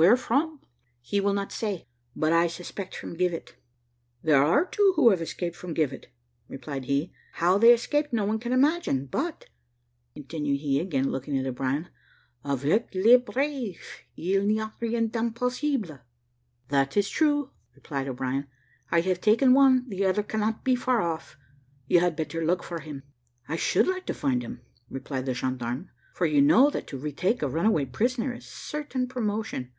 [0.00, 0.60] "Where from?"
[1.00, 3.56] "He will not say; but I suspect from Givet."
[4.22, 6.06] "There are two who have escaped from Givet,"
[6.46, 9.46] replied he: "how they escaped no one can imagine; but,"
[10.14, 11.88] continued he, again looking at O'Brien,
[12.44, 15.98] "Avec les braves, il n'y a rien d'impossible."
[16.68, 18.46] "That is true," replied O'Brien;
[18.92, 21.36] "I have taken one, the other cannot be far off.
[21.88, 23.02] You had better look for him."
[23.48, 27.42] "I should like to find him," replied the gendarme, "for you know that to retake
[27.42, 29.72] a runaway prisoner is certain promotion.